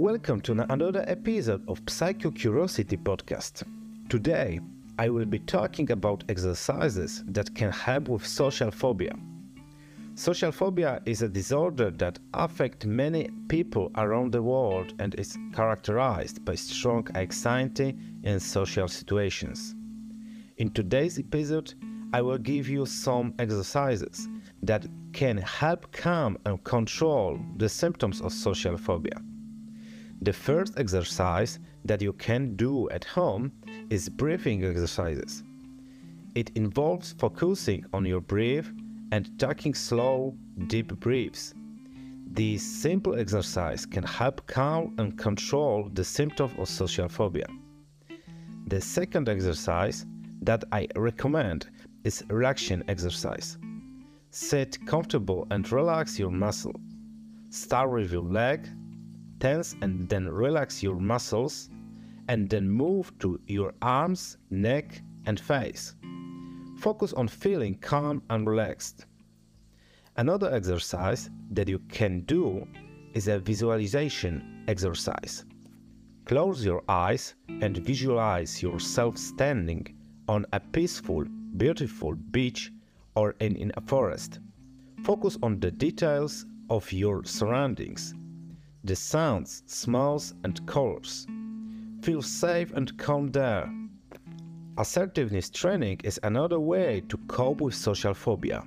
welcome 0.00 0.40
to 0.40 0.52
another 0.72 1.04
episode 1.08 1.62
of 1.68 1.78
Psycho 1.86 2.30
Curiosity 2.30 2.96
podcast. 2.96 3.64
Today, 4.08 4.58
I 4.98 5.10
will 5.10 5.26
be 5.26 5.40
talking 5.40 5.90
about 5.90 6.24
exercises 6.30 7.22
that 7.26 7.54
can 7.54 7.70
help 7.70 8.08
with 8.08 8.26
social 8.26 8.70
phobia. 8.70 9.12
Social 10.14 10.52
phobia 10.52 11.02
is 11.04 11.20
a 11.20 11.28
disorder 11.28 11.90
that 11.90 12.18
affects 12.32 12.86
many 12.86 13.28
people 13.48 13.90
around 13.98 14.32
the 14.32 14.42
world 14.42 14.94
and 15.00 15.14
is 15.16 15.36
characterized 15.52 16.46
by 16.46 16.54
strong 16.54 17.06
anxiety 17.14 17.94
in 18.22 18.40
social 18.40 18.88
situations. 18.88 19.74
In 20.56 20.70
today's 20.70 21.18
episode, 21.18 21.74
I 22.14 22.22
will 22.22 22.38
give 22.38 22.70
you 22.70 22.86
some 22.86 23.34
exercises 23.38 24.26
that 24.62 24.86
can 25.12 25.36
help 25.36 25.92
calm 25.92 26.38
and 26.46 26.64
control 26.64 27.38
the 27.58 27.68
symptoms 27.68 28.22
of 28.22 28.32
social 28.32 28.78
phobia. 28.78 29.20
The 30.22 30.32
first 30.34 30.78
exercise 30.78 31.58
that 31.86 32.02
you 32.02 32.12
can 32.12 32.54
do 32.54 32.90
at 32.90 33.04
home 33.04 33.52
is 33.88 34.10
breathing 34.10 34.64
exercises. 34.64 35.42
It 36.34 36.50
involves 36.56 37.14
focusing 37.18 37.86
on 37.94 38.04
your 38.04 38.20
breath 38.20 38.70
and 39.12 39.38
taking 39.38 39.72
slow, 39.72 40.36
deep 40.66 40.88
breaths. 41.00 41.54
This 42.32 42.62
simple 42.62 43.18
exercise 43.18 43.86
can 43.86 44.04
help 44.04 44.46
calm 44.46 44.94
and 44.98 45.18
control 45.18 45.88
the 45.94 46.04
symptoms 46.04 46.52
of 46.58 46.68
social 46.68 47.08
phobia. 47.08 47.46
The 48.66 48.80
second 48.80 49.28
exercise 49.28 50.04
that 50.42 50.64
I 50.70 50.86
recommend 50.96 51.70
is 52.04 52.22
relaxation 52.28 52.84
exercise. 52.88 53.56
Sit 54.30 54.78
comfortable 54.86 55.46
and 55.50 55.70
relax 55.72 56.18
your 56.18 56.30
muscle. 56.30 56.78
Start 57.48 57.90
with 57.90 58.12
your 58.12 58.22
leg, 58.22 58.68
tense 59.40 59.74
and 59.82 60.08
then 60.08 60.28
relax 60.28 60.82
your 60.82 61.00
muscles, 61.00 61.68
and 62.28 62.48
then 62.48 62.68
move 62.68 63.12
to 63.18 63.40
your 63.46 63.74
arms, 63.82 64.36
neck, 64.50 65.02
and 65.26 65.40
face. 65.40 65.96
Focus 66.78 67.12
on 67.14 67.26
feeling 67.26 67.74
calm 67.74 68.22
and 68.30 68.46
relaxed. 68.46 69.06
Another 70.16 70.54
exercise 70.54 71.30
that 71.50 71.68
you 71.68 71.78
can 71.88 72.20
do 72.20 72.66
is 73.14 73.28
a 73.28 73.38
visualization 73.38 74.64
exercise. 74.68 75.44
Close 76.26 76.64
your 76.64 76.82
eyes 76.88 77.34
and 77.48 77.76
visualize 77.78 78.62
yourself 78.62 79.18
standing 79.18 79.86
on 80.28 80.46
a 80.52 80.60
peaceful, 80.60 81.24
beautiful 81.56 82.14
beach 82.30 82.70
or 83.16 83.34
in, 83.40 83.56
in 83.56 83.72
a 83.76 83.80
forest. 83.80 84.38
Focus 85.02 85.36
on 85.42 85.58
the 85.58 85.70
details 85.70 86.46
of 86.68 86.92
your 86.92 87.24
surroundings, 87.24 88.14
the 88.84 88.96
sounds, 88.96 89.62
smells, 89.66 90.34
and 90.44 90.66
colors. 90.66 91.26
Feel 92.02 92.22
safe 92.22 92.72
and 92.72 92.96
calm 92.98 93.30
there 93.30 93.70
Assertiveness 94.80 95.50
training 95.50 96.00
is 96.04 96.18
another 96.22 96.58
way 96.58 97.02
to 97.10 97.18
cope 97.28 97.60
with 97.60 97.74
social 97.74 98.14
phobia. 98.14 98.64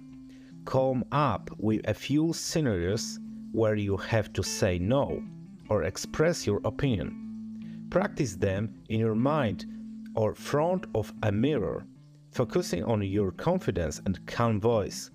Come 0.63 1.03
up 1.11 1.49
with 1.57 1.81
a 1.89 1.93
few 1.95 2.33
scenarios 2.33 3.19
where 3.51 3.73
you 3.73 3.97
have 3.97 4.31
to 4.33 4.43
say 4.43 4.77
no 4.77 5.23
or 5.69 5.85
express 5.85 6.45
your 6.45 6.61
opinion. 6.65 7.87
Practice 7.89 8.35
them 8.35 8.75
in 8.89 8.99
your 8.99 9.15
mind 9.15 9.65
or 10.13 10.35
front 10.35 10.85
of 10.93 11.11
a 11.23 11.31
mirror, 11.31 11.83
focusing 12.31 12.83
on 12.83 13.01
your 13.01 13.31
confidence 13.31 13.99
and 14.05 14.23
calm 14.27 14.61
voice. 14.61 15.09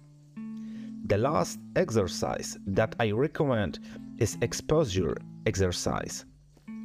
The 1.04 1.18
last 1.18 1.60
exercise 1.76 2.58
that 2.66 2.96
I 2.98 3.12
recommend 3.12 3.78
is 4.18 4.36
exposure 4.42 5.16
exercise. 5.46 6.24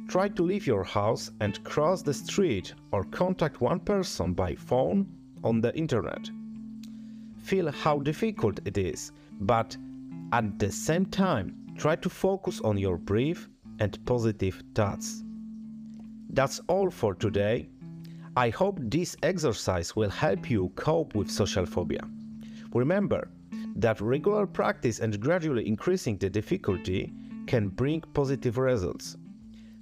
Try 0.08 0.28
to 0.28 0.42
leave 0.42 0.66
your 0.66 0.84
house 0.84 1.30
and 1.40 1.62
cross 1.64 2.02
the 2.02 2.14
street 2.14 2.74
or 2.92 3.04
contact 3.04 3.60
one 3.60 3.80
person 3.80 4.34
by 4.34 4.54
phone 4.54 5.06
on 5.42 5.60
the 5.60 5.74
internet. 5.76 6.30
Feel 7.42 7.70
how 7.70 7.98
difficult 7.98 8.60
it 8.64 8.78
is, 8.78 9.12
but 9.40 9.76
at 10.32 10.58
the 10.58 10.70
same 10.70 11.06
time, 11.06 11.56
try 11.76 11.96
to 11.96 12.08
focus 12.08 12.60
on 12.60 12.78
your 12.78 12.96
brief 12.96 13.48
and 13.80 13.98
positive 14.06 14.62
thoughts. 14.74 15.22
That's 16.30 16.60
all 16.68 16.90
for 16.90 17.14
today. 17.14 17.68
I 18.36 18.50
hope 18.50 18.78
this 18.80 19.16
exercise 19.22 19.94
will 19.94 20.10
help 20.10 20.50
you 20.50 20.72
cope 20.74 21.14
with 21.14 21.30
social 21.30 21.66
phobia. 21.66 22.02
Remember 22.72 23.28
that 23.76 24.00
regular 24.00 24.46
practice 24.46 25.00
and 25.00 25.20
gradually 25.20 25.66
increasing 25.66 26.16
the 26.18 26.30
difficulty 26.30 27.12
can 27.46 27.68
bring 27.68 28.00
positive 28.12 28.58
results. 28.58 29.16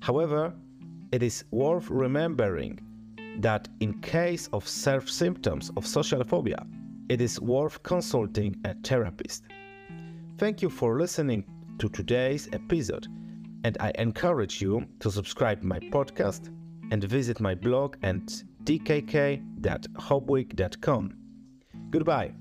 However, 0.01 0.55
it 1.13 1.23
is 1.23 1.45
worth 1.51 1.91
remembering 1.91 2.79
that 3.39 3.69
in 3.81 4.01
case 4.01 4.49
of 4.53 4.67
self 4.67 5.09
symptoms 5.09 5.71
of 5.77 5.87
social 5.87 6.25
phobia, 6.25 6.67
it 7.09 7.21
is 7.21 7.41
worth 7.41 7.81
consulting 7.83 8.57
a 8.65 8.75
therapist. 8.83 9.45
Thank 10.39 10.63
you 10.63 10.71
for 10.71 10.99
listening 10.99 11.45
to 11.79 11.89
today's 11.89 12.49
episode, 12.53 13.07
and 13.65 13.77
I 13.81 13.93
encourage 13.97 14.61
you 14.61 14.87
to 15.01 15.11
subscribe 15.11 15.63
my 15.63 15.79
podcast 15.79 16.49
and 16.91 17.03
visit 17.05 17.41
my 17.41 17.55
blog 17.55 17.97
at 18.03 18.27
dkk.hopweek.com. 18.65 21.15
Goodbye. 21.91 22.35